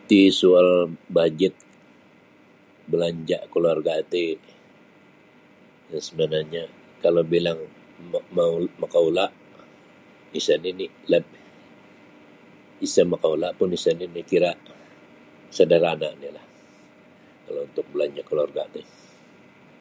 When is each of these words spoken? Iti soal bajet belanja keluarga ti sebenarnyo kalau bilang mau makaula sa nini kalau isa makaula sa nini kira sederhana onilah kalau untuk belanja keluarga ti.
Iti 0.00 0.20
soal 0.40 0.68
bajet 1.16 1.54
belanja 2.90 3.38
keluarga 3.52 3.92
ti 4.12 4.24
sebenarnyo 6.06 6.64
kalau 7.02 7.22
bilang 7.34 7.58
mau 8.36 8.52
makaula 8.82 9.26
sa 10.46 10.54
nini 10.64 10.86
kalau 11.02 11.20
isa 12.86 13.02
makaula 13.12 13.48
sa 13.84 13.90
nini 14.00 14.20
kira 14.30 14.50
sederhana 15.56 16.06
onilah 16.14 16.46
kalau 17.44 17.60
untuk 17.68 17.86
belanja 17.92 18.22
keluarga 18.28 18.62
ti. 18.74 18.82